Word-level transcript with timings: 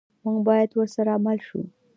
موږ 0.23 0.37
باید 0.47 0.69
ورسره 0.75 1.13
مل 1.25 1.39
شو. 1.47 1.61